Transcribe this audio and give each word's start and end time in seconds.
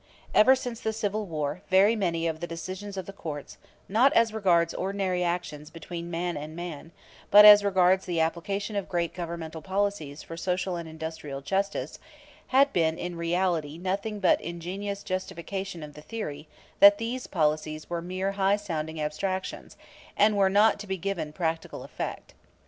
Ever 0.33 0.55
since 0.55 0.79
the 0.79 0.93
Civil 0.93 1.27
War 1.27 1.61
very 1.69 1.95
many 1.95 2.25
of 2.25 2.39
the 2.39 2.47
decisions 2.47 2.97
of 2.97 3.05
the 3.05 3.13
courts, 3.13 3.59
not 3.87 4.11
as 4.13 4.33
regards 4.33 4.73
ordinary 4.73 5.23
actions 5.23 5.69
between 5.69 6.09
man 6.09 6.35
and 6.35 6.55
man, 6.55 6.91
but 7.29 7.45
as 7.45 7.63
regards 7.63 8.05
the 8.07 8.19
application 8.19 8.75
of 8.75 8.89
great 8.89 9.13
governmental 9.13 9.61
policies 9.61 10.23
for 10.23 10.35
social 10.35 10.75
and 10.75 10.89
industrial 10.89 11.41
justice, 11.41 11.99
had 12.47 12.73
been 12.73 12.97
in 12.97 13.15
reality 13.15 13.77
nothing 13.77 14.19
but 14.19 14.41
ingenious 14.41 15.03
justification 15.03 15.83
of 15.83 15.93
the 15.93 16.01
theory 16.01 16.47
that 16.79 16.97
these 16.97 17.27
policies 17.27 17.87
were 17.87 18.01
mere 18.01 18.31
high 18.31 18.55
sounding 18.55 18.99
abstractions, 18.99 19.77
and 20.17 20.35
were 20.35 20.49
not 20.49 20.79
to 20.79 20.87
be 20.87 20.97
given 20.97 21.31
practical 21.31 21.83
effect. 21.83 22.33